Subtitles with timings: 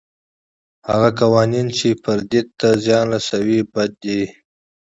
[0.89, 4.21] هغه قوانین چې فردیت ته زیان رسوي بد دي.